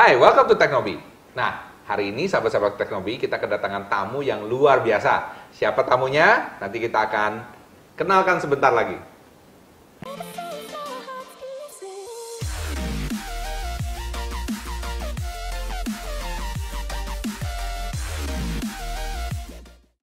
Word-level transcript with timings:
Hai, 0.00 0.16
welcome 0.16 0.48
to 0.48 0.56
Teknobi. 0.56 0.96
Nah, 1.36 1.76
hari 1.84 2.08
ini 2.08 2.24
sahabat-sahabat 2.24 2.80
Teknobi 2.80 3.20
kita 3.20 3.36
kedatangan 3.36 3.84
tamu 3.92 4.24
yang 4.24 4.48
luar 4.48 4.80
biasa. 4.80 5.28
Siapa 5.52 5.84
tamunya? 5.84 6.56
Nanti 6.56 6.80
kita 6.80 7.04
akan 7.04 7.44
kenalkan 8.00 8.40
sebentar 8.40 8.72
lagi. 8.72 8.96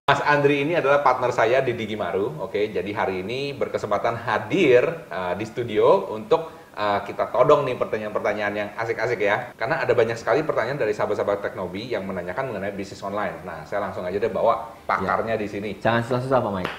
Mas 0.05 0.21
Andri 0.29 0.61
ini 0.61 0.77
adalah 0.77 1.02
partner 1.02 1.34
saya 1.34 1.66
di 1.66 1.73
Digimaru. 1.73 2.45
Oke, 2.45 2.70
jadi 2.70 2.91
hari 2.93 3.25
ini 3.25 3.57
berkesempatan 3.57 4.14
hadir 4.29 5.09
uh, 5.09 5.34
di 5.34 5.45
studio 5.50 6.14
untuk 6.14 6.56
uh, 6.78 7.00
kita 7.02 7.34
todong 7.34 7.66
nih 7.66 7.75
pertanyaan-pertanyaan 7.75 8.54
yang 8.54 8.70
asik-asik 8.77 9.18
ya. 9.26 9.52
Karena 9.57 9.82
ada 9.82 9.91
banyak 9.98 10.16
sekali 10.16 10.46
pertanyaan 10.46 10.77
dari 10.77 10.94
sahabat-sahabat 10.94 11.41
Teknobi 11.41 11.91
yang 11.91 12.05
menanyakan 12.05 12.54
mengenai 12.54 12.72
bisnis 12.77 13.02
online. 13.02 13.41
Nah, 13.41 13.66
saya 13.66 13.81
langsung 13.90 14.05
aja 14.05 14.22
deh 14.22 14.30
bawa 14.30 14.70
pakarnya 14.85 15.34
di 15.35 15.49
sini. 15.49 15.82
Jangan 15.82 16.05
susah-susah 16.05 16.38
Pak 16.38 16.52
Mike. 16.54 16.73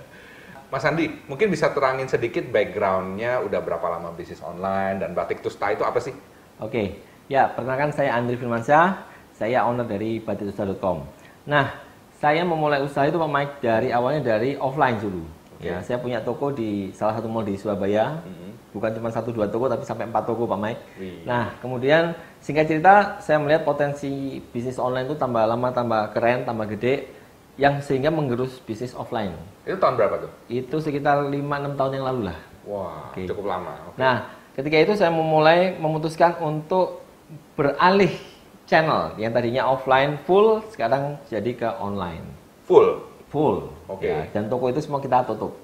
Mas 0.72 0.86
Andi, 0.86 1.10
mungkin 1.26 1.50
bisa 1.50 1.74
terangin 1.74 2.06
sedikit 2.06 2.46
backgroundnya 2.46 3.42
udah 3.42 3.58
berapa 3.58 3.86
lama 3.90 4.14
bisnis 4.14 4.38
online 4.38 5.02
dan 5.02 5.18
Batik 5.18 5.42
Tusta 5.42 5.74
itu 5.74 5.82
apa 5.82 5.98
sih? 5.98 6.14
Oke, 6.62 7.02
ya 7.26 7.50
perkenalkan 7.50 7.90
saya 7.90 8.14
Andri 8.14 8.38
Firmansyah, 8.38 9.02
saya 9.34 9.66
owner 9.66 9.82
dari 9.82 10.22
batiktusta.com. 10.22 11.02
Nah, 11.50 11.74
saya 12.22 12.46
memulai 12.46 12.86
usaha 12.86 13.02
itu 13.02 13.18
Pak 13.18 13.30
Mike 13.34 13.54
dari 13.58 13.90
awalnya 13.90 14.38
dari 14.38 14.54
offline 14.54 15.02
dulu. 15.02 15.39
Oke. 15.60 15.68
Ya, 15.68 15.76
saya 15.84 16.00
punya 16.00 16.24
toko 16.24 16.48
di 16.48 16.88
salah 16.96 17.20
satu 17.20 17.28
mall 17.28 17.44
di 17.44 17.52
Surabaya. 17.52 18.24
Bukan 18.72 18.96
cuma 18.96 19.12
satu 19.12 19.28
dua 19.28 19.44
toko 19.44 19.68
tapi 19.68 19.84
sampai 19.84 20.08
empat 20.08 20.24
toko 20.24 20.48
Pak 20.48 20.56
Mike. 20.56 20.82
Wih. 20.96 21.20
Nah, 21.28 21.52
kemudian 21.60 22.16
singkat 22.40 22.64
cerita 22.64 23.20
saya 23.20 23.36
melihat 23.36 23.68
potensi 23.68 24.40
bisnis 24.56 24.80
online 24.80 25.04
itu 25.04 25.20
tambah 25.20 25.44
lama 25.44 25.68
tambah 25.68 26.16
keren, 26.16 26.48
tambah 26.48 26.64
gede 26.64 27.12
yang 27.60 27.76
sehingga 27.84 28.08
menggerus 28.08 28.56
bisnis 28.64 28.96
offline. 28.96 29.36
Itu 29.68 29.76
tahun 29.76 30.00
berapa 30.00 30.16
tuh? 30.24 30.30
Itu 30.48 30.80
sekitar 30.80 31.28
5 31.28 31.28
6 31.28 31.76
tahun 31.76 31.92
yang 32.00 32.04
lalu 32.08 32.20
lah. 32.32 32.38
Wah, 32.64 33.12
Oke. 33.12 33.28
cukup 33.28 33.52
lama. 33.52 33.76
Oke. 33.92 34.00
Nah, 34.00 34.32
ketika 34.56 34.76
itu 34.80 34.92
saya 34.96 35.12
memulai 35.12 35.76
memutuskan 35.76 36.40
untuk 36.40 37.04
beralih 37.52 38.16
channel 38.64 39.12
yang 39.20 39.34
tadinya 39.36 39.68
offline 39.68 40.16
full 40.24 40.64
sekarang 40.72 41.20
jadi 41.28 41.52
ke 41.52 41.68
online 41.82 42.22
Full. 42.70 43.09
Full. 43.30 43.70
Oke. 43.86 44.10
Ya, 44.10 44.26
dan 44.34 44.50
toko 44.50 44.68
itu 44.68 44.82
semua 44.82 44.98
kita 44.98 45.22
tutup. 45.24 45.54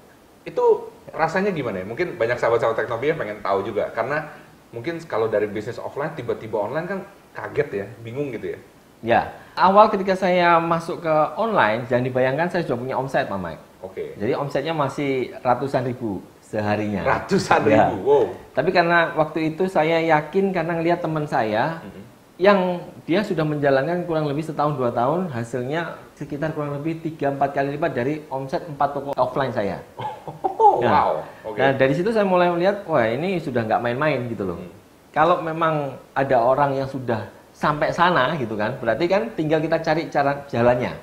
Itu 0.47 0.89
rasanya 1.11 1.51
gimana 1.51 1.83
ya? 1.83 1.85
Mungkin 1.85 2.15
banyak 2.15 2.39
sahabat-sahabat 2.39 3.03
yang 3.03 3.19
pengen 3.19 3.39
tahu 3.43 3.67
juga 3.67 3.91
karena 3.91 4.31
mungkin 4.71 4.99
kalau 5.03 5.27
dari 5.27 5.47
bisnis 5.47 5.77
offline 5.77 6.15
tiba-tiba 6.15 6.57
online 6.57 6.87
kan 6.87 6.99
kaget 7.35 7.69
ya, 7.83 7.85
bingung 8.01 8.31
gitu 8.33 8.55
ya. 8.55 8.59
Ya, 9.05 9.21
awal 9.53 9.93
ketika 9.93 10.17
saya 10.17 10.57
masuk 10.57 11.05
ke 11.05 11.15
online, 11.37 11.85
jangan 11.85 12.01
dibayangkan 12.01 12.49
saya 12.49 12.65
sudah 12.65 12.81
punya 12.81 12.95
omset, 12.97 13.29
Pak 13.29 13.37
Mike. 13.37 13.63
Oke. 13.85 14.17
Jadi 14.17 14.33
omsetnya 14.33 14.73
masih 14.73 15.37
ratusan 15.45 15.85
ribu 15.85 16.25
seharinya. 16.41 17.05
Ratusan 17.05 17.61
Ya. 17.69 17.93
ribu. 17.93 18.01
Wow. 18.01 18.25
Tapi 18.57 18.73
karena 18.73 19.13
waktu 19.13 19.53
itu 19.53 19.69
saya 19.69 20.01
yakin 20.01 20.49
karena 20.49 20.81
ngelihat 20.81 21.05
teman 21.05 21.29
saya 21.29 21.77
Mhm. 21.85 22.01
Yang 22.37 22.85
dia 23.09 23.25
sudah 23.25 23.41
menjalankan 23.41 24.05
kurang 24.05 24.29
lebih 24.29 24.45
setahun 24.45 24.77
dua 24.77 24.93
tahun, 24.93 25.33
hasilnya 25.33 25.97
sekitar 26.13 26.53
kurang 26.53 26.77
lebih 26.77 27.01
3-4 27.01 27.37
kali 27.49 27.69
lipat 27.77 27.91
dari 27.97 28.13
omset 28.29 28.61
4 28.65 28.77
toko 28.77 29.09
offline 29.17 29.49
saya. 29.53 29.81
Oh, 29.97 30.81
Ya. 30.81 30.89
wow. 30.93 31.11
Oke. 31.49 31.57
Nah 31.57 31.73
dari 31.73 31.93
situ 31.97 32.13
saya 32.13 32.21
mulai 32.21 32.53
melihat, 32.53 32.85
wah 32.85 33.01
ini 33.09 33.41
sudah 33.41 33.65
nggak 33.65 33.81
main-main 33.81 34.29
gitu 34.29 34.53
loh. 34.53 34.57
Hmm. 34.61 34.69
Kalau 35.09 35.41
memang 35.41 35.97
ada 36.13 36.37
orang 36.37 36.77
yang 36.77 36.85
sudah 36.85 37.25
sampai 37.57 37.89
sana 37.89 38.37
gitu 38.37 38.53
kan, 38.53 38.77
berarti 38.77 39.09
kan 39.09 39.33
tinggal 39.33 39.57
kita 39.57 39.81
cari 39.81 40.05
cara 40.13 40.45
jalannya. 40.45 40.93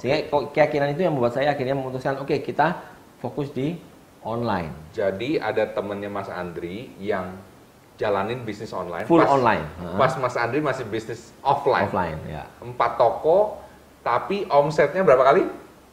Sehingga 0.00 0.32
kok 0.32 0.56
keyakinan 0.56 0.96
itu 0.96 1.04
yang 1.04 1.12
membuat 1.12 1.36
saya 1.36 1.52
akhirnya 1.52 1.76
memutuskan, 1.76 2.16
oke 2.16 2.32
kita 2.40 2.80
fokus 3.20 3.52
di 3.52 3.76
online, 4.20 4.72
Jadi 4.92 5.40
ada 5.40 5.64
temennya 5.72 6.12
Mas 6.12 6.28
Andri 6.28 6.92
yang 7.00 7.40
jalanin 8.00 8.40
bisnis 8.40 8.72
online. 8.72 9.04
full 9.04 9.20
online, 9.20 9.60
Hah? 9.76 10.00
Pas 10.00 10.16
Mas 10.16 10.32
Andri 10.34 10.58
masih 10.58 10.84
bisnis 10.84 11.36
offline. 11.40 11.84
offline 11.84 12.16
ya. 12.24 12.48
Empat 12.58 12.96
toko, 12.96 13.60
tapi 14.00 14.48
omsetnya 14.48 15.04
berapa 15.04 15.20
kali? 15.22 15.44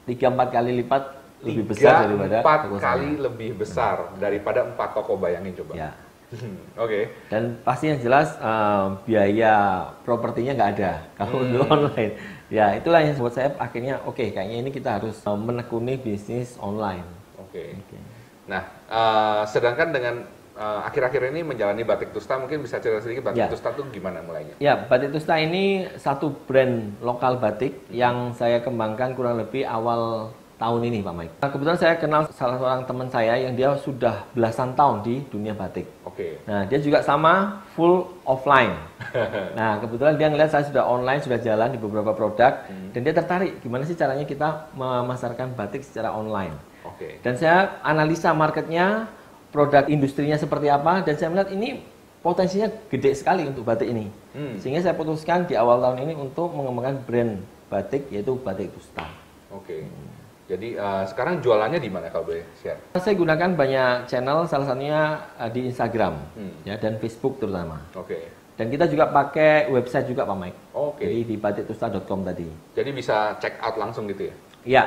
Tiga 0.05 0.31
empat 0.31 0.49
kali 0.49 0.71
lipat 0.73 1.03
lebih 1.37 1.67
Tiga, 1.67 1.69
besar 1.69 1.95
daripada 2.07 2.35
empat 2.39 2.59
toko 2.63 2.75
kali 2.79 3.09
saya. 3.09 3.21
lebih 3.21 3.49
besar 3.53 3.95
daripada 4.15 4.59
empat 4.63 4.89
toko 4.95 5.13
bayangin 5.17 5.51
coba. 5.53 5.73
Ya. 5.75 5.91
Oke. 6.77 7.11
Dan 7.27 7.59
pasti 7.61 7.87
yang 7.87 7.99
jelas 7.99 8.31
eh, 8.33 8.85
biaya 9.05 9.55
propertinya 10.01 10.55
nggak 10.55 10.71
ada 10.73 10.91
kalau 11.13 11.37
Hmm. 11.37 11.51
untuk 11.51 11.67
online. 11.67 12.13
Ya 12.47 12.71
itulah 12.73 12.99
yang 12.99 13.15
buat 13.15 13.31
saya 13.31 13.51
akhirnya 13.57 13.99
oke 14.01 14.23
kayaknya 14.25 14.57
ini 14.57 14.71
kita 14.71 14.97
harus 14.97 15.19
eh, 15.19 15.37
menekuni 15.37 15.95
bisnis 15.95 16.55
online. 16.57 17.03
Oke. 17.37 17.75
Oke. 17.75 17.97
Nah, 18.45 18.63
eh, 18.87 19.41
sedangkan 19.45 19.91
dengan 19.91 20.15
eh, 20.57 20.79
akhir-akhir 20.89 21.31
ini 21.31 21.41
menjalani 21.45 21.85
Batik 21.85 22.09
Tusta, 22.11 22.41
mungkin 22.41 22.65
bisa 22.65 22.81
cerita 22.81 22.99
sedikit 23.05 23.29
Batik 23.29 23.37
Ya. 23.37 23.47
Tusta 23.47 23.69
tuh 23.77 23.85
gimana 23.93 24.25
mulainya? 24.25 24.57
Ya, 24.57 24.73
Batik 24.75 25.13
Tusta 25.13 25.37
ini 25.37 25.85
satu 26.01 26.33
brand 26.33 26.97
lokal 27.05 27.37
batik 27.37 27.85
yang 27.93 28.33
saya 28.33 28.59
kembangkan 28.65 29.13
kurang 29.13 29.37
lebih 29.37 29.63
awal 29.63 30.33
tahun 30.57 30.89
ini, 30.89 31.05
Pak 31.05 31.13
Mike. 31.13 31.33
Nah, 31.37 31.49
kebetulan 31.53 31.77
saya 31.77 31.93
kenal 32.01 32.21
salah 32.33 32.57
seorang 32.57 32.81
teman 32.89 33.07
saya 33.13 33.37
yang 33.37 33.53
dia 33.53 33.77
sudah 33.77 34.25
belasan 34.33 34.73
tahun 34.73 35.05
di 35.05 35.21
dunia 35.29 35.53
batik. 35.53 35.85
Oke. 36.01 36.41
Nah, 36.49 36.65
dia 36.65 36.81
juga 36.81 37.05
sama 37.05 37.61
full 37.77 38.05
offline. 38.25 38.73
Nah, 39.57 39.77
kebetulan 39.81 40.17
dia 40.17 40.27
ngeliat 40.29 40.51
saya 40.53 40.65
sudah 40.65 40.83
online, 40.85 41.21
sudah 41.21 41.39
jalan 41.41 41.69
di 41.73 41.79
beberapa 41.79 42.13
produk, 42.13 42.65
dan 42.93 42.99
dia 43.01 43.13
tertarik 43.13 43.61
gimana 43.61 43.85
sih 43.85 43.97
caranya 43.97 44.25
kita 44.25 44.69
memasarkan 44.77 45.53
batik 45.57 45.81
secara 45.81 46.13
online. 46.13 46.53
Oke. 46.85 47.21
Dan 47.25 47.33
saya 47.37 47.81
analisa 47.81 48.33
marketnya, 48.37 49.09
produk 49.49 49.87
industrinya 49.87 50.35
seperti 50.35 50.67
apa, 50.67 51.01
dan 51.01 51.15
saya 51.15 51.31
melihat 51.31 51.49
ini 51.55 51.81
potensinya 52.19 52.67
gede 52.91 53.15
sekali 53.15 53.47
untuk 53.47 53.63
batik 53.63 53.87
ini. 53.87 54.11
Hmm. 54.35 54.59
Sehingga 54.59 54.83
saya 54.83 54.93
putuskan 54.97 55.47
di 55.47 55.55
awal 55.55 55.79
tahun 55.79 56.03
ini 56.03 56.13
untuk 56.17 56.51
mengembangkan 56.51 57.03
brand 57.07 57.39
batik, 57.67 58.07
yaitu 58.11 58.35
Batik 58.39 58.71
Tusta. 58.75 59.07
Oke. 59.51 59.83
Jadi 60.47 60.79
eh, 60.79 61.03
sekarang 61.11 61.43
jualannya 61.43 61.75
di 61.75 61.91
mana 61.91 62.07
kalau 62.07 62.31
boleh 62.31 62.43
share? 62.63 62.79
Saya 62.95 63.19
gunakan 63.19 63.51
banyak 63.51 64.07
channel, 64.07 64.47
salah 64.47 64.67
satunya 64.71 65.19
eh, 65.35 65.51
di 65.51 65.67
Instagram 65.67 66.15
Hmm. 66.39 66.55
ya 66.63 66.79
dan 66.79 66.95
Facebook 67.03 67.39
terutama. 67.43 67.83
Oke. 67.95 68.31
Dan 68.57 68.73
kita 68.73 68.89
juga 68.89 69.11
pakai 69.11 69.69
website 69.69 70.09
juga 70.09 70.25
Pak 70.25 70.37
Mike. 70.39 70.59
Oke. 70.73 71.03
Jadi 71.05 71.19
di 71.29 71.35
batiktusta.com 71.37 72.25
tadi. 72.25 72.47
Jadi 72.73 72.89
bisa 72.89 73.37
check 73.37 73.59
out 73.61 73.77
langsung 73.77 74.09
gitu 74.09 74.31
ya? 74.31 74.35
Ya, 74.67 74.83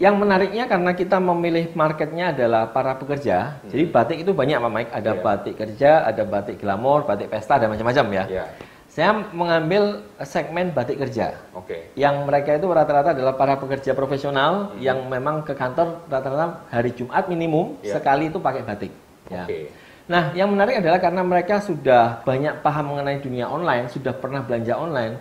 yang 0.00 0.16
menariknya 0.16 0.64
karena 0.64 0.96
kita 0.96 1.20
memilih 1.20 1.76
marketnya 1.76 2.32
adalah 2.32 2.72
para 2.72 2.96
pekerja. 2.96 3.60
Jadi 3.68 3.84
batik 3.84 4.24
itu 4.24 4.32
banyak 4.32 4.56
Pak 4.56 4.72
Mike. 4.72 4.92
Ada 4.96 5.12
Iya. 5.12 5.20
batik 5.20 5.54
kerja, 5.60 5.90
ada 6.08 6.22
batik 6.24 6.56
glamor, 6.56 7.04
batik 7.04 7.28
pesta, 7.28 7.60
ada 7.60 7.68
macam-macam 7.68 8.06
ya. 8.08 8.24
Iya. 8.24 8.44
Saya 8.90 9.12
mengambil 9.30 10.02
segmen 10.24 10.72
batik 10.72 10.98
kerja. 10.98 11.36
Oke. 11.52 11.92
Yang 11.94 12.16
mereka 12.24 12.56
itu 12.56 12.66
rata-rata 12.66 13.12
adalah 13.12 13.36
para 13.36 13.60
pekerja 13.60 13.92
profesional 13.92 14.72
Hmm. 14.72 14.80
yang 14.80 14.98
memang 15.04 15.44
ke 15.44 15.52
kantor 15.52 16.02
rata-rata 16.08 16.64
hari 16.72 16.96
Jumat 16.96 17.28
minimum 17.28 17.76
Iya. 17.84 18.00
sekali 18.00 18.32
itu 18.32 18.40
pakai 18.40 18.64
batik. 18.64 18.90
Ya. 19.28 19.44
Oke. 19.44 19.68
Nah, 20.10 20.32
yang 20.34 20.50
menarik 20.50 20.80
adalah 20.82 20.98
karena 20.98 21.22
mereka 21.22 21.60
sudah 21.62 22.24
banyak 22.24 22.64
paham 22.64 22.96
mengenai 22.96 23.20
dunia 23.22 23.46
online, 23.46 23.86
sudah 23.86 24.10
pernah 24.10 24.42
belanja 24.42 24.74
online. 24.74 25.20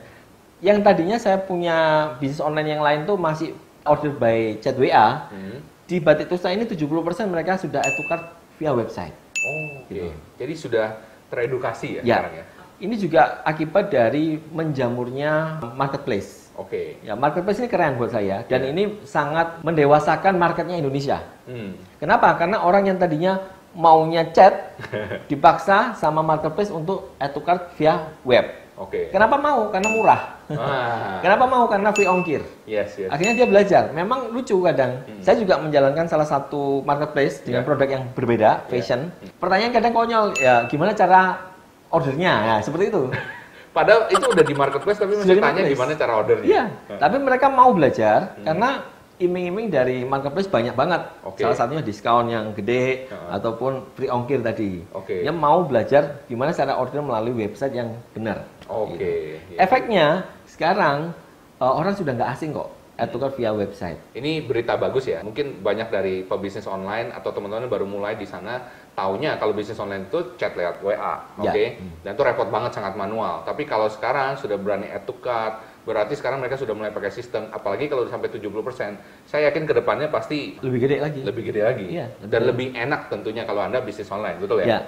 Yang 0.63 0.77
tadinya 0.81 1.17
saya 1.19 1.37
punya 1.37 1.77
bisnis 2.17 2.41
online 2.41 2.73
yang 2.73 2.81
lain 2.81 3.05
tuh 3.05 3.19
masih 3.19 3.53
order 3.85 4.11
by 4.11 4.57
chat 4.59 4.75
WA. 4.75 5.29
Hmm. 5.31 5.59
Di 5.89 5.97
Batik 5.97 6.29
Tusta 6.29 6.53
ini 6.53 6.69
70% 6.69 6.85
mereka 7.25 7.57
sudah 7.57 7.81
tukar 7.81 8.37
via 8.61 8.71
website. 8.75 9.15
Oh. 9.39 9.81
Gitu. 9.89 10.11
Jadi 10.37 10.53
sudah 10.53 10.87
teredukasi 11.29 11.99
ya, 11.99 12.01
Ya. 12.01 12.15
sekarang 12.21 12.35
ya? 12.37 12.45
Ini 12.79 12.95
juga 12.95 13.21
akibat 13.43 13.91
dari 13.91 14.39
menjamurnya 14.55 15.59
marketplace. 15.75 16.47
Oke. 16.55 16.99
Ya, 17.03 17.15
marketplace 17.15 17.59
ini 17.59 17.67
keren 17.71 17.95
buat 17.99 18.11
saya 18.11 18.43
dan 18.47 18.61
Ya. 18.63 18.67
ini 18.71 18.99
sangat 19.03 19.59
mendewasakan 19.63 20.35
marketnya 20.39 20.79
Indonesia. 20.79 21.19
Hmm. 21.47 21.75
Kenapa? 21.99 22.35
Karena 22.39 22.63
orang 22.63 22.87
yang 22.87 22.97
tadinya 22.99 23.39
maunya 23.75 24.25
chat 24.31 24.75
dipaksa 25.31 25.93
sama 25.95 26.21
marketplace 26.23 26.71
untuk 26.71 27.15
eh, 27.19 27.29
tukar 27.31 27.71
via 27.75 28.11
web. 28.23 28.45
Oke. 28.79 29.11
Kenapa 29.11 29.35
mau? 29.35 29.67
Karena 29.67 29.89
murah. 29.91 30.21
Ah. 30.49 31.19
Kenapa 31.23 31.43
mau? 31.45 31.67
Karena 31.67 31.91
free 31.91 32.07
ongkir. 32.07 32.39
Yes, 32.63 32.95
yes. 32.95 33.11
Akhirnya 33.11 33.35
dia 33.35 33.47
belajar. 33.47 33.83
Memang 33.91 34.31
lucu 34.31 34.55
kadang. 34.63 35.03
Saya 35.19 35.35
juga 35.35 35.59
menjalankan 35.59 36.07
salah 36.07 36.23
satu 36.23 36.79
marketplace 36.87 37.43
dengan 37.43 37.61
Ya. 37.61 37.67
produk 37.67 37.89
yang 37.91 38.03
berbeda, 38.15 38.63
fashion. 38.71 39.11
Pertanyaan 39.35 39.75
kadang 39.75 39.91
konyol, 39.91 40.25
ya 40.39 40.63
gimana 40.71 40.95
cara 40.95 41.51
ordernya? 41.91 42.33
Ya, 42.39 42.55
seperti 42.63 42.87
itu. 42.87 43.11
Padahal 43.75 44.07
itu 44.09 44.25
udah 44.25 44.41
di 44.41 44.55
marketplace 44.57 44.97
tapi 44.97 45.13
masih 45.13 45.35
Sudah 45.37 45.43
tanya 45.45 45.61
gimana 45.67 45.91
cara 45.93 46.13
ordernya. 46.17 46.47
Iya, 46.47 46.63
Nah, 46.89 46.97
tapi 46.97 47.15
mereka 47.21 47.47
mau 47.51 47.69
belajar 47.75 48.33
karena 48.41 48.81
iming-iming 49.19 49.67
dari 49.67 50.07
marketplace 50.07 50.47
banyak 50.47 50.73
banget. 50.73 51.03
Oke. 51.27 51.43
Salah 51.43 51.57
satunya 51.59 51.83
diskon 51.83 52.31
yang 52.31 52.55
gede 52.55 53.11
Heeh. 53.11 53.29
ataupun 53.35 53.91
free 53.93 54.07
ongkir 54.07 54.39
tadi. 54.39 54.79
Oke. 54.95 55.21
Yang 55.21 55.37
mau 55.37 55.67
belajar 55.67 56.23
gimana 56.25 56.55
cara 56.55 56.79
order 56.79 57.03
melalui 57.03 57.35
website 57.35 57.75
yang 57.75 57.91
benar. 58.15 58.47
Oke. 58.71 58.95
Gitu. 58.95 59.05
iya. 59.53 59.57
Efeknya 59.59 60.07
sekarang 60.47 61.11
eh, 61.59 61.73
orang 61.75 61.93
sudah 61.93 62.15
nggak 62.15 62.31
asing 62.33 62.55
kok 62.55 62.79
cart 62.99 63.35
via 63.39 63.55
website. 63.55 63.99
Ini 64.11 64.43
berita 64.43 64.75
bagus 64.75 65.07
ya. 65.07 65.23
Mungkin 65.23 65.63
banyak 65.63 65.87
dari 65.87 66.27
pebisnis 66.27 66.67
online 66.67 67.15
atau 67.15 67.31
teman-teman 67.31 67.71
baru 67.71 67.87
mulai 67.87 68.19
di 68.19 68.27
sana 68.27 68.59
taunya 68.91 69.39
kalau 69.39 69.55
bisnis 69.55 69.79
online 69.79 70.11
itu 70.11 70.35
chat 70.35 70.51
lewat 70.59 70.83
WA, 70.83 71.15
oke? 71.39 71.55
Ya. 71.55 71.79
Dan 72.03 72.11
itu 72.11 72.23
repot 72.27 72.51
banget 72.51 72.75
sangat 72.75 72.99
manual. 72.99 73.47
Tapi 73.47 73.63
kalau 73.63 73.87
sekarang 73.87 74.35
sudah 74.35 74.59
berani 74.59 74.91
cart, 75.23 75.63
berarti 75.83 76.13
sekarang 76.13 76.39
mereka 76.39 76.55
sudah 76.55 76.73
mulai 76.73 76.89
pakai 76.89 77.09
sistem. 77.09 77.47
Apalagi 77.49 77.87
kalau 77.87 78.05
sampai 78.05 78.27
70%, 78.27 78.95
saya 79.25 79.49
yakin 79.49 79.63
ke 79.63 79.73
depannya 79.73 80.07
pasti 80.07 80.59
Lebih 80.59 80.79
gede 80.85 80.97
lagi. 80.99 81.21
lebih 81.23 81.43
gede 81.49 81.61
lagi. 81.61 81.85
Iya, 81.89 82.05
Dan 82.21 82.29
betul. 82.41 82.49
lebih 82.53 82.67
enak 82.73 83.01
tentunya 83.07 83.43
kalau 83.43 83.61
Anda 83.61 83.79
bisnis 83.79 84.09
online, 84.09 84.37
betul 84.37 84.61
ya? 84.61 84.67
Ya. 84.67 84.79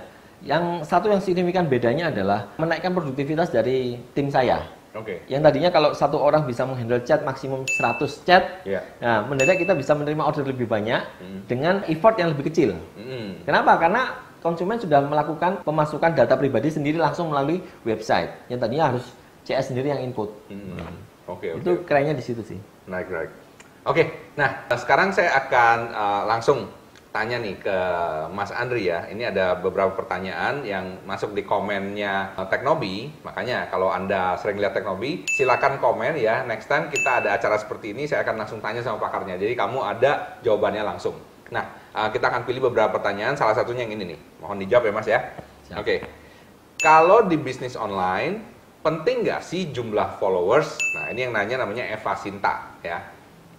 Yang 0.41 0.63
satu 0.85 1.07
yang 1.07 1.21
signifikan 1.21 1.69
bedanya 1.69 2.09
adalah 2.09 2.49
menaikkan 2.57 2.91
produktivitas 2.91 3.49
dari 3.49 4.01
tim 4.11 4.27
saya. 4.27 4.65
Oke. 4.91 5.23
Yang 5.25 5.41
tadinya 5.47 5.69
kalau 5.71 5.95
satu 5.95 6.19
orang 6.19 6.43
bisa 6.43 6.67
menghandle 6.67 6.99
chat 7.01 7.23
maksimum 7.23 7.63
100 7.63 8.27
chat, 8.27 8.43
Ya. 8.67 8.83
nah 8.99 9.23
mendadak 9.23 9.55
kita 9.55 9.71
bisa 9.71 9.95
menerima 9.95 10.19
order 10.19 10.43
lebih 10.43 10.67
banyak 10.67 10.99
Hmm. 11.21 11.39
dengan 11.47 11.79
effort 11.88 12.19
yang 12.19 12.35
lebih 12.35 12.51
kecil. 12.51 12.75
Mm. 12.99 13.47
Kenapa? 13.47 13.79
Karena 13.79 14.01
konsumen 14.43 14.75
sudah 14.75 14.99
melakukan 14.99 15.63
pemasukan 15.63 16.11
data 16.11 16.35
pribadi 16.35 16.67
sendiri 16.67 16.99
langsung 16.99 17.31
melalui 17.31 17.63
website. 17.88 18.51
Yang 18.51 18.59
tadinya 18.67 18.85
harus 18.91 19.05
CS 19.47 19.73
sendiri 19.73 19.89
yang 19.89 20.01
input. 20.03 20.29
Mm. 20.49 20.77
Oke, 21.29 21.55
oke. 21.55 21.61
Itu 21.61 21.71
kerennya 21.88 22.17
di 22.17 22.23
situ 22.23 22.41
sih. 22.43 22.59
Naik, 22.89 23.07
naik. 23.09 23.31
Oke, 23.81 24.33
nah 24.38 24.69
sekarang 24.69 25.09
saya 25.09 25.33
akan 25.41 25.77
uh, 25.89 26.23
langsung 26.29 26.69
tanya 27.11 27.41
nih 27.41 27.57
ke 27.59 27.77
Mas 28.31 28.53
Andri 28.53 28.88
ya. 28.88 29.09
Ini 29.09 29.33
ada 29.33 29.57
beberapa 29.57 29.91
pertanyaan 29.97 30.63
yang 30.63 31.01
masuk 31.03 31.35
di 31.35 31.43
komennya 31.43 32.38
uh, 32.38 32.45
Teknobi. 32.45 33.09
Makanya 33.25 33.67
kalau 33.73 33.89
Anda 33.89 34.38
sering 34.38 34.61
lihat 34.61 34.77
Teknobi, 34.77 35.27
silakan 35.27 35.81
komen 35.81 36.13
ya. 36.21 36.45
Next 36.47 36.69
time 36.69 36.93
kita 36.93 37.25
ada 37.25 37.35
acara 37.35 37.57
seperti 37.57 37.97
ini, 37.97 38.05
saya 38.05 38.21
akan 38.21 38.45
langsung 38.45 38.61
tanya 38.61 38.85
sama 38.85 39.01
pakarnya. 39.01 39.35
Jadi 39.41 39.57
kamu 39.57 39.81
ada 39.81 40.39
jawabannya 40.45 40.85
langsung. 40.85 41.17
Nah, 41.51 41.67
uh, 41.97 42.07
kita 42.13 42.31
akan 42.31 42.47
pilih 42.47 42.71
beberapa 42.71 42.95
pertanyaan. 42.95 43.35
Salah 43.35 43.57
satunya 43.57 43.83
yang 43.83 43.97
ini 43.99 44.15
nih. 44.15 44.19
Mohon 44.39 44.57
dijawab 44.63 44.83
ya 44.88 44.93
Mas 44.93 45.07
ya. 45.09 45.19
Oke. 45.75 46.05
Kalau 46.81 47.25
di 47.25 47.38
bisnis 47.38 47.73
online, 47.73 48.50
penting 48.81 49.25
nggak 49.25 49.41
sih 49.45 49.69
jumlah 49.69 50.17
followers? 50.17 50.77
Nah, 50.97 51.13
ini 51.13 51.29
yang 51.29 51.33
nanya 51.33 51.61
namanya 51.61 51.85
Eva 51.85 52.13
Sinta 52.17 52.77
ya. 52.81 53.01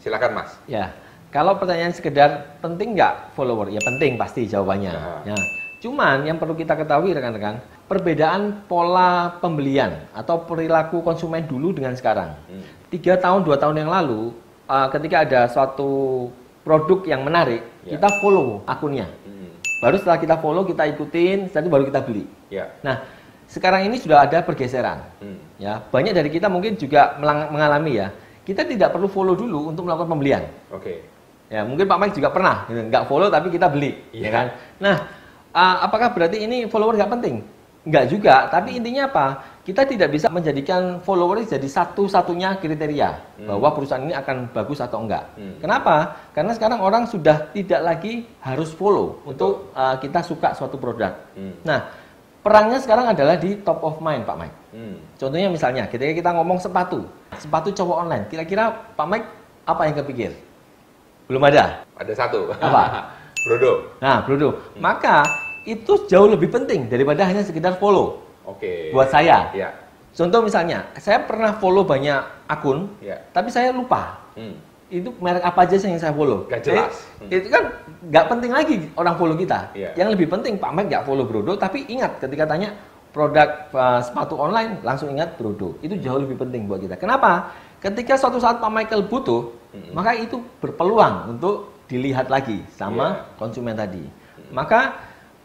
Silakan 0.03 0.35
Mas. 0.35 0.51
Ya, 0.67 0.91
kalau 1.31 1.57
pertanyaan 1.57 1.95
sekedar 1.95 2.59
penting 2.59 2.99
nggak 2.99 3.33
follower? 3.39 3.71
Ya 3.71 3.79
penting 3.81 4.19
pasti 4.19 4.45
jawabannya. 4.51 4.93
Ya. 4.93 5.33
Ya. 5.33 5.39
Cuman 5.83 6.27
yang 6.27 6.39
perlu 6.39 6.55
kita 6.55 6.79
ketahui 6.79 7.15
rekan-rekan, 7.15 7.59
perbedaan 7.91 8.67
pola 8.71 9.39
pembelian 9.43 10.07
atau 10.15 10.43
perilaku 10.47 11.03
konsumen 11.03 11.43
dulu 11.47 11.75
dengan 11.75 11.95
sekarang. 11.99 12.39
Hmm. 12.47 12.63
Tiga 12.91 13.19
tahun, 13.19 13.43
dua 13.43 13.59
tahun 13.59 13.83
yang 13.83 13.91
lalu, 13.91 14.31
uh, 14.71 14.87
ketika 14.95 15.27
ada 15.27 15.41
suatu 15.51 16.31
produk 16.63 17.03
yang 17.07 17.27
menarik, 17.27 17.67
Ya. 17.83 17.99
kita 17.99 18.15
follow 18.23 18.63
akunnya. 18.63 19.11
Hmm. 19.27 19.51
Baru 19.83 19.99
setelah 19.99 20.19
kita 20.23 20.39
follow, 20.39 20.63
kita 20.63 20.87
ikutin, 20.95 21.51
setelah 21.51 21.63
itu 21.67 21.73
baru 21.75 21.85
kita 21.91 22.01
beli. 22.07 22.25
Ya. 22.47 22.71
Nah, 22.87 23.03
sekarang 23.49 23.87
ini 23.87 23.97
sudah 23.99 24.25
ada 24.27 24.43
pergeseran. 24.43 25.03
Hmm. 25.23 25.39
Ya, 25.59 25.79
banyak 25.79 26.13
dari 26.15 26.31
kita 26.33 26.51
mungkin 26.51 26.75
juga 26.75 27.17
mengalami 27.23 28.03
ya. 28.03 28.09
Kita 28.43 28.67
tidak 28.67 28.91
perlu 28.91 29.07
follow 29.07 29.39
dulu 29.39 29.71
untuk 29.71 29.87
melakukan 29.87 30.11
pembelian. 30.11 30.43
Oke. 30.75 31.07
Ya, 31.53 31.63
mungkin 31.63 31.85
Pak 31.85 31.99
Mike 32.01 32.17
juga 32.17 32.33
pernah, 32.33 32.65
gitu, 32.65 32.81
nggak 32.89 33.05
follow 33.07 33.29
tapi 33.29 33.53
kita 33.53 33.69
beli, 33.69 33.93
Iya. 34.09 34.23
ya 34.25 34.31
kan? 34.33 34.47
Nah, 34.81 34.97
uh, 35.53 35.77
apakah 35.85 36.17
berarti 36.17 36.41
ini 36.41 36.65
follower 36.65 36.97
nggak 36.97 37.13
penting? 37.13 37.45
Nggak 37.83 38.05
juga, 38.09 38.47
tapi 38.49 38.79
intinya 38.79 39.11
apa? 39.11 39.27
Kita 39.63 39.85
tidak 39.85 40.15
bisa 40.15 40.33
menjadikan 40.33 41.03
follower 41.05 41.45
jadi 41.45 41.67
satu-satunya 41.67 42.57
kriteria 42.57 43.11
Hmm. 43.43 43.47
bahwa 43.53 43.69
perusahaan 43.79 44.01
ini 44.03 44.17
akan 44.17 44.49
bagus 44.55 44.81
atau 44.81 45.05
enggak. 45.05 45.29
Hmm. 45.37 45.61
Kenapa? 45.61 46.17
Karena 46.33 46.57
sekarang 46.57 46.81
orang 46.81 47.05
sudah 47.07 47.53
tidak 47.53 47.85
lagi 47.85 48.27
harus 48.41 48.73
follow 48.73 49.21
Betul. 49.23 49.31
untuk 49.35 49.53
uh, 49.77 49.99
kita 50.01 50.25
suka 50.25 50.57
suatu 50.57 50.81
produk. 50.81 51.15
Hmm. 51.37 51.53
Nah, 51.69 51.91
perangnya 52.43 52.79
sekarang 52.83 53.07
adalah 53.15 53.39
di 53.39 53.57
top 53.63 53.81
of 53.81 54.03
mind, 54.03 54.27
Pak 54.27 54.37
Mike. 54.37 54.57
Hmm. 54.75 54.97
Contohnya 55.17 55.49
misalnya, 55.49 55.87
ketika 55.87 56.13
kita 56.13 56.31
ngomong 56.35 56.59
sepatu, 56.59 57.07
sepatu 57.39 57.71
cowok 57.71 57.97
online, 58.07 58.25
kira-kira 58.29 58.93
Pak 58.99 59.07
Mike 59.07 59.29
apa 59.65 59.83
yang 59.87 59.95
kepikir? 60.03 60.31
Belum 61.31 61.43
ada. 61.47 61.87
Ada 61.97 62.13
satu. 62.13 62.51
Apa? 62.59 62.83
Brodo. 63.47 63.99
Nah, 63.99 64.23
Bruno, 64.23 64.55
maka 64.79 65.27
itu 65.67 66.07
jauh 66.07 66.31
lebih 66.31 66.51
penting 66.51 66.87
daripada 66.87 67.27
hanya 67.27 67.43
sekedar 67.43 67.75
follow. 67.79 68.23
Oke. 68.47 68.91
Buat 68.95 69.11
saya. 69.11 69.51
Ya. 69.55 69.75
Contoh 70.15 70.45
misalnya, 70.47 70.87
saya 70.99 71.23
pernah 71.25 71.57
follow 71.57 71.83
banyak 71.83 72.23
akun, 72.47 72.91
Ya. 73.03 73.19
tapi 73.33 73.49
saya 73.51 73.73
lupa 73.73 74.23
Hmm. 74.33 74.57
Itu 74.93 75.09
merek 75.17 75.41
apa 75.41 75.65
aja 75.65 75.81
sih 75.81 75.89
yang 75.89 75.97
saya 75.97 76.13
follow. 76.13 76.45
Nggak 76.53 76.63
jelas. 76.69 76.93
Eh, 77.33 77.41
Itu 77.41 77.49
kan 77.49 77.73
nggak 78.13 78.25
penting 78.29 78.53
lagi 78.53 78.77
orang 78.93 79.17
follow 79.17 79.33
kita. 79.35 79.73
Iya. 79.73 79.97
Yang 79.97 80.09
lebih 80.21 80.29
penting 80.29 80.61
Pak 80.61 80.71
Mike 80.77 80.89
nggak 80.93 81.05
follow 81.09 81.25
Brodo, 81.25 81.57
tapi 81.57 81.89
ingat 81.89 82.21
ketika 82.21 82.45
tanya 82.45 82.77
produk 83.13 83.73
uh, 83.73 84.01
sepatu 84.05 84.37
online, 84.37 84.85
langsung 84.85 85.09
ingat 85.09 85.41
Brodo. 85.41 85.81
Itu 85.81 85.97
jauh 85.97 86.21
lebih 86.21 86.37
penting 86.37 86.69
buat 86.69 86.85
kita. 86.85 87.01
Kenapa? 87.01 87.49
Ketika 87.81 88.21
suatu 88.21 88.37
saat 88.37 88.61
Pak 88.61 88.69
Michael 88.69 89.09
butuh, 89.09 89.49
Mm-mm. 89.73 89.97
maka 89.97 90.13
itu 90.13 90.39
berpeluang 90.61 91.35
untuk 91.35 91.73
dilihat 91.89 92.29
lagi 92.29 92.61
sama 92.77 93.17
Iya. 93.17 93.37
konsumen 93.41 93.75
tadi. 93.75 94.05
Maka 94.53 94.97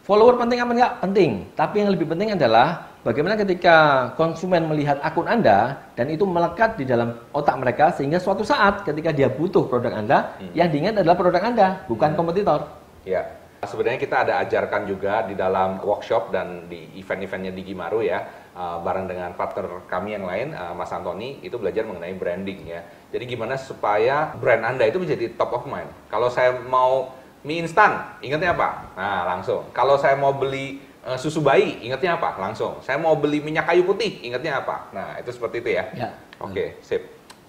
follower 0.04 0.36
penting 0.40 0.60
apa 0.60 0.72
enggak? 0.76 0.94
Penting. 1.04 1.32
Tapi 1.56 1.76
yang 1.84 1.90
lebih 1.96 2.08
penting 2.08 2.36
adalah 2.36 2.88
bagaimana 3.07 3.39
ketika 3.39 4.12
konsumen 4.19 4.68
melihat 4.68 5.00
akun 5.00 5.31
Anda 5.31 5.80
dan 5.95 6.12
itu 6.12 6.27
melekat 6.27 6.75
di 6.75 6.83
dalam 6.83 7.15
otak 7.31 7.56
mereka 7.56 7.95
sehingga 7.95 8.19
suatu 8.19 8.44
saat 8.44 8.83
ketika 8.83 9.15
dia 9.15 9.31
butuh 9.31 9.71
produk 9.71 9.95
Anda, 9.95 10.36
Hmm. 10.36 10.51
yang 10.51 10.68
diingat 10.68 11.00
adalah 11.00 11.15
produk 11.15 11.39
Anda, 11.39 11.68
bukan 11.88 12.19
kompetitor. 12.19 12.68
Ya. 13.07 13.24
Sebenarnya 13.57 13.98
kita 13.98 14.21
ada 14.21 14.38
ajarkan 14.45 14.86
juga 14.86 15.25
di 15.25 15.33
dalam 15.33 15.81
workshop 15.81 16.30
dan 16.30 16.69
di 16.69 16.94
event-eventnya 17.01 17.50
di 17.50 17.65
Gimaru 17.65 18.06
ya, 18.06 18.21
uh, 18.54 18.77
bareng 18.86 19.10
dengan 19.10 19.33
partner 19.33 19.81
kami 19.89 20.13
yang 20.13 20.30
lain, 20.30 20.53
uh, 20.53 20.77
Mas 20.77 20.94
Antoni, 20.94 21.42
itu 21.42 21.57
belajar 21.57 21.81
mengenai 21.81 22.13
branding 22.13 22.69
ya. 22.69 22.86
Jadi 23.10 23.25
gimana 23.25 23.57
supaya 23.57 24.30
brand 24.38 24.62
Anda 24.62 24.86
itu 24.86 25.01
menjadi 25.01 25.33
top 25.33 25.57
of 25.57 25.63
mind. 25.65 25.89
Kalau 26.13 26.30
saya 26.30 26.53
mau 26.53 27.18
mie 27.42 27.65
instan, 27.65 27.98
ingatnya 28.21 28.53
apa? 28.53 28.94
Nah, 28.94 29.25
langsung. 29.25 29.65
Kalau 29.74 29.98
saya 29.98 30.13
mau 30.13 30.38
beli 30.38 30.77
uh, 31.07 31.15
susu 31.15 31.39
bayi, 31.39 31.80
ingatnya 31.88 32.19
apa? 32.19 32.36
Langsung. 32.36 32.83
Saya 32.83 33.00
mau 33.00 33.15
beli 33.15 33.39
minyak 33.39 33.71
kayu 33.71 33.88
putih, 33.88 34.19
ingatnya 34.27 34.59
apa? 34.59 34.92
Nah, 34.92 35.15
itu 35.18 35.31
seperti 35.31 35.63
itu 35.63 35.69
ya. 35.80 35.83
Ya. 35.95 36.09
Oke, 36.43 36.75
sip. 36.84 37.08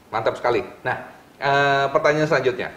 Mantap 0.09 0.39
sekali. 0.41 0.65
Nah, 0.81 0.97
eh, 1.37 1.87
pertanyaan 1.93 2.25
selanjutnya. 2.25 2.73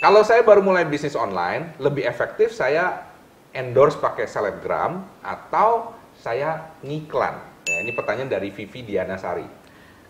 Kalau 0.00 0.24
saya 0.24 0.40
baru 0.40 0.64
mulai 0.64 0.88
bisnis 0.88 1.12
online, 1.12 1.76
lebih 1.76 2.08
efektif 2.08 2.54
saya 2.54 3.04
endorse 3.52 4.00
pakai 4.00 4.24
selebgram 4.24 5.04
atau 5.20 5.92
saya 6.16 6.72
ngiklan? 6.80 7.36
Ya, 7.68 7.76
ini 7.84 7.92
pertanyaan 7.92 8.32
dari 8.32 8.48
Vivi 8.48 8.80
Dianasari. 8.80 9.44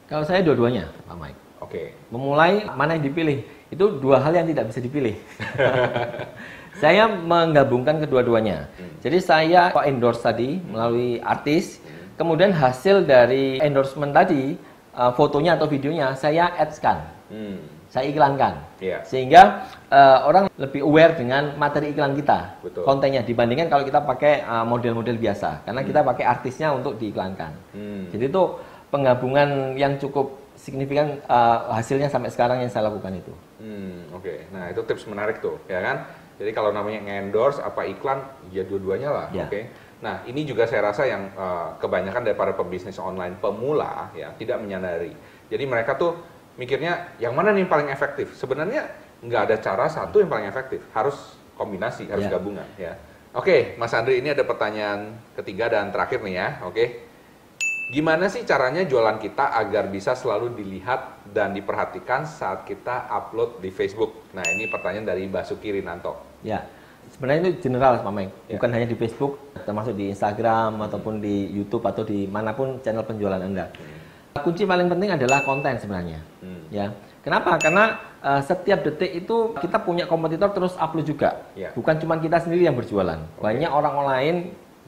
Kalau 0.06 0.22
saya 0.22 0.46
dua-duanya, 0.46 0.86
Pak 1.10 1.16
Mike. 1.18 1.47
Oke. 1.58 1.94
Memulai 2.08 2.66
mana 2.72 2.94
yang 2.94 3.04
dipilih 3.06 3.42
itu 3.68 3.84
dua 4.00 4.22
hal 4.24 4.32
yang 4.32 4.48
tidak 4.48 4.72
bisa 4.72 4.80
dipilih. 4.80 5.16
saya 6.82 7.10
menggabungkan 7.10 8.00
kedua-duanya. 8.00 8.70
Hmm. 8.78 8.92
Jadi 9.02 9.18
saya 9.20 9.74
endorse 9.84 10.22
tadi 10.24 10.62
melalui 10.62 11.18
artis, 11.20 11.82
kemudian 12.16 12.54
hasil 12.54 13.04
dari 13.04 13.58
endorsement 13.60 14.14
tadi 14.14 14.56
uh, 14.94 15.12
fotonya 15.12 15.58
atau 15.58 15.66
videonya 15.68 16.14
saya 16.16 16.54
ads-kan, 16.56 17.18
Hmm. 17.28 17.60
saya 17.92 18.08
iklankan. 18.08 18.56
Iya. 18.80 19.04
Sehingga 19.04 19.68
uh, 19.92 20.24
orang 20.24 20.48
lebih 20.56 20.80
aware 20.80 21.12
dengan 21.12 21.52
materi 21.60 21.92
iklan 21.92 22.16
kita, 22.16 22.56
Betul. 22.64 22.88
kontennya 22.88 23.20
dibandingkan 23.20 23.68
kalau 23.68 23.84
kita 23.84 24.00
pakai 24.00 24.48
uh, 24.48 24.64
model-model 24.64 25.20
biasa, 25.20 25.68
karena 25.68 25.84
kita 25.84 26.00
pakai 26.00 26.24
artisnya 26.24 26.72
untuk 26.72 26.96
diiklankan. 26.96 27.52
Hmm. 27.76 28.08
Jadi 28.08 28.32
itu 28.32 28.42
penggabungan 28.88 29.76
yang 29.76 30.00
cukup 30.00 30.40
signifikan 30.68 31.25
uh, 31.25 31.72
hasilnya 31.72 32.12
sampai 32.12 32.28
sekarang 32.28 32.60
yang 32.60 32.68
saya 32.68 32.92
lakukan 32.92 33.16
itu. 33.16 33.32
Hmm, 33.56 34.12
oke. 34.12 34.52
Nah, 34.52 34.68
itu 34.68 34.84
tips 34.84 35.08
menarik 35.08 35.40
tuh, 35.40 35.56
ya 35.64 35.80
kan? 35.80 36.04
Jadi 36.37 36.52
kalau 36.52 36.70
namanya 36.70 37.00
endorse 37.18 37.58
apa 37.58 37.88
iklan, 37.88 38.20
ya 38.52 38.62
dua-duanya 38.68 39.08
lah, 39.10 39.26
Ya. 39.32 39.48
oke. 39.48 39.60
Nah, 39.98 40.22
ini 40.28 40.46
juga 40.46 40.68
saya 40.68 40.92
rasa 40.92 41.08
yang 41.08 41.26
eh, 41.34 41.68
kebanyakan 41.82 42.22
daripada 42.22 42.54
pebisnis 42.54 43.00
online 43.02 43.34
pemula 43.42 44.12
ya 44.14 44.30
tidak 44.38 44.62
menyadari. 44.62 45.10
Jadi 45.50 45.64
mereka 45.66 45.98
tuh 45.98 46.14
mikirnya 46.54 47.18
yang 47.18 47.34
mana 47.34 47.50
nih 47.50 47.66
yang 47.66 47.72
paling 47.72 47.90
efektif? 47.90 48.30
Sebenarnya 48.38 48.87
nggak 49.18 49.42
ada 49.50 49.56
cara 49.58 49.90
satu 49.90 50.22
yang 50.22 50.30
paling 50.30 50.46
efektif, 50.46 50.78
harus 50.94 51.34
kombinasi, 51.58 52.06
harus 52.06 52.30
Ya. 52.30 52.38
gabungan, 52.38 52.68
ya. 52.78 52.94
Oke, 53.34 53.75
Mas 53.75 53.90
Andri, 53.90 54.22
ini 54.22 54.30
ada 54.30 54.46
pertanyaan 54.46 55.18
ketiga 55.34 55.66
dan 55.66 55.90
terakhir 55.90 56.22
nih 56.22 56.34
ya, 56.38 56.48
oke. 56.62 56.84
Gimana 57.88 58.28
sih 58.28 58.45
caranya 58.45 58.85
jualan 58.85 59.16
kita 59.16 59.49
agar 59.57 59.88
bisa 59.88 60.12
selalu 60.12 60.52
dilihat 60.52 61.25
dan 61.33 61.57
diperhatikan 61.57 62.28
saat 62.28 62.68
kita 62.68 63.09
upload 63.09 63.64
di 63.64 63.73
Facebook? 63.73 64.28
Nah, 64.37 64.45
ini 64.45 64.68
pertanyaan 64.68 65.09
dari 65.09 65.25
Basuki 65.25 65.73
Rinanto. 65.73 66.21
Ya, 66.45 66.68
sebenarnya 67.09 67.49
itu 67.49 67.64
general 67.64 68.04
Pak 68.04 68.12
Meng, 68.12 68.28
Ya. 68.45 68.61
bukan 68.61 68.71
hanya 68.76 68.85
di 68.85 68.92
Facebook, 68.92 69.40
termasuk 69.64 69.97
di 69.97 70.12
Instagram 70.12 70.85
ataupun 70.85 71.25
di 71.25 71.49
YouTube 71.49 71.80
atau 71.88 72.04
di 72.04 72.28
mana 72.28 72.52
pun 72.52 72.76
channel 72.85 73.09
penjualan 73.09 73.40
Anda. 73.40 73.73
Kunci 74.37 74.68
paling 74.68 74.92
penting 74.92 75.16
adalah 75.16 75.40
konten 75.49 75.80
sebenarnya. 75.80 76.21
Hmm. 76.45 76.68
Ya, 76.68 76.92
kenapa? 77.25 77.57
Karena 77.57 78.04
eh, 78.21 78.40
setiap 78.45 78.85
detik 78.85 79.25
itu 79.25 79.57
kita 79.57 79.80
punya 79.80 80.04
kompetitor 80.04 80.52
terus 80.52 80.76
upload 80.76 81.09
juga. 81.09 81.40
Ya. 81.57 81.73
Bukan 81.73 81.97
cuma 82.04 82.21
kita 82.21 82.37
sendiri 82.37 82.68
yang 82.68 82.76
berjualan, 82.76 83.16
banyak 83.40 83.73
orang 83.73 83.97
lain 84.04 84.37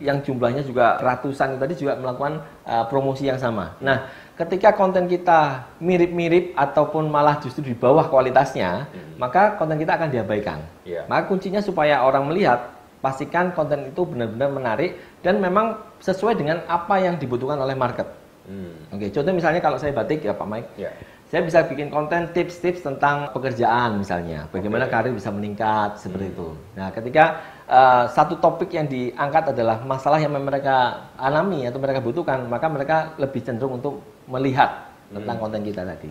yang 0.01 0.25
jumlahnya 0.25 0.65
juga 0.65 0.97
ratusan 0.99 1.61
tadi 1.61 1.77
juga 1.77 1.95
melakukan 2.01 2.41
eh, 2.65 2.85
promosi 2.89 3.29
yang 3.29 3.37
sama. 3.37 3.77
Nah, 3.85 4.09
ketika 4.41 4.73
konten 4.73 5.05
kita 5.07 5.71
mirip-mirip 5.79 6.57
ataupun 6.57 7.07
malah 7.13 7.39
justru 7.39 7.61
di 7.71 7.77
bawah 7.77 8.09
kualitasnya, 8.09 8.89
maka 9.21 9.61
konten 9.61 9.77
kita 9.77 10.01
akan 10.01 10.09
diabaikan. 10.09 10.59
Iya. 10.89 11.05
Maka 11.05 11.29
kuncinya 11.29 11.61
supaya 11.61 12.01
orang 12.01 12.25
melihat, 12.27 12.73
pastikan 13.05 13.53
konten 13.53 13.93
itu 13.93 14.05
benar-benar 14.05 14.49
menarik 14.53 14.97
dan 15.25 15.41
memang 15.41 15.77
sesuai 16.01 16.37
dengan 16.37 16.65
apa 16.69 17.01
yang 17.01 17.17
dibutuhkan 17.21 17.57
oleh 17.61 17.77
market. 17.77 18.09
Hmm. 18.49 18.73
Oke, 18.93 19.13
contoh 19.13 19.33
misalnya 19.37 19.61
kalau 19.61 19.77
saya 19.77 19.93
batik 19.93 20.25
ya 20.25 20.33
Pak 20.33 20.49
Mike, 20.49 20.69
Ya. 20.81 20.91
Saya 21.31 21.47
bisa 21.47 21.63
bikin 21.63 21.95
konten 21.95 22.35
tips-tips 22.35 22.83
tentang 22.83 23.31
pekerjaan 23.31 24.03
misalnya, 24.03 24.51
bagaimana 24.51 24.91
Oke. 24.91 24.93
karir 24.99 25.15
bisa 25.15 25.31
meningkat 25.31 25.95
seperti 25.95 26.35
itu. 26.35 26.59
Nah, 26.75 26.91
ketika 26.91 27.39
eh, 27.71 28.05
satu 28.11 28.43
topik 28.43 28.75
yang 28.75 28.91
diangkat 28.91 29.55
adalah 29.55 29.79
masalah 29.87 30.19
yang 30.19 30.35
mereka 30.35 31.07
alami 31.15 31.71
atau 31.71 31.79
mereka 31.79 32.03
butuhkan, 32.03 32.51
maka 32.51 32.67
mereka 32.67 33.15
lebih 33.15 33.47
cenderung 33.47 33.79
untuk 33.79 34.03
melihat 34.27 34.91
tentang 35.15 35.39
konten 35.39 35.63
kita 35.63 35.87
tadi. 35.87 36.11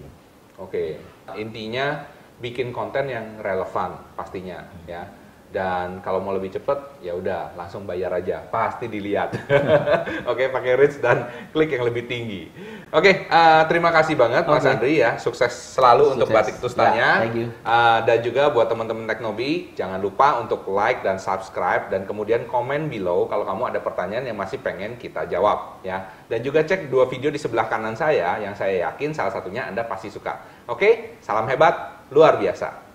Oke, 0.55 1.03
intinya 1.35 1.99
bikin 2.39 2.71
konten 2.71 3.11
yang 3.11 3.35
relevan 3.43 3.99
pastinya 4.15 4.63
ya. 4.88 5.03
Dan 5.49 5.97
kalau 6.05 6.21
mau 6.21 6.29
lebih 6.29 6.53
cepet, 6.53 7.01
ya 7.01 7.17
udah 7.17 7.57
langsung 7.57 7.89
bayar 7.89 8.13
aja, 8.13 8.45
pasti 8.53 8.85
dilihat. 8.85 9.33
Oke, 10.29 10.45
pakai 10.53 10.77
reach 10.77 11.01
dan 11.01 11.25
klik 11.49 11.73
yang 11.73 11.89
lebih 11.89 12.05
tinggi. 12.05 12.53
Oke, 12.93 13.25
eh, 13.25 13.61
terima 13.65 13.89
kasih 13.89 14.13
banget 14.13 14.45
Mas 14.45 14.61
Oke. 14.61 14.69
Andri 14.69 15.01
ya, 15.01 15.17
sukses 15.17 15.49
selalu 15.49 16.17
untuk 16.17 16.29
Sukses. 16.29 16.37
batik 16.37 16.55
tustanya. 16.61 17.25
Ya, 17.25 17.25
thank 17.25 17.37
you. 17.37 17.49
Eh, 17.49 17.99
dan 18.05 18.17
juga 18.21 18.53
buat 18.53 18.69
teman-teman 18.69 19.09
Teknobi, 19.09 19.73
jangan 19.73 19.97
lupa 19.97 20.37
untuk 20.37 20.69
like 20.69 21.01
dan 21.01 21.17
subscribe 21.17 21.89
dan 21.89 22.05
kemudian 22.05 22.45
komen 22.45 22.85
below 22.85 23.25
kalau 23.25 23.41
kamu 23.41 23.73
ada 23.73 23.79
pertanyaan 23.81 24.29
yang 24.29 24.37
masih 24.37 24.61
pengen 24.61 25.01
kita 25.01 25.25
jawab 25.25 25.81
ya. 25.81 26.13
Dan 26.29 26.45
juga 26.45 26.61
cek 26.61 26.93
dua 26.93 27.09
video 27.09 27.33
di 27.33 27.41
sebelah 27.41 27.65
kanan 27.65 27.97
saya 27.97 28.37
yang 28.37 28.53
saya 28.53 28.85
yakin 28.89 29.17
salah 29.17 29.33
satunya 29.33 29.65
Anda 29.65 29.81
pasti 29.81 30.13
suka. 30.13 30.45
Oke, 30.69 31.17
salam 31.25 31.49
hebat, 31.49 32.05
luar 32.13 32.37
biasa. 32.37 32.88